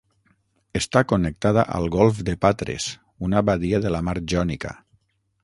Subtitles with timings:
[0.79, 2.89] Està connectada al golf de Patres,
[3.29, 4.75] una badia de la mar Jònica.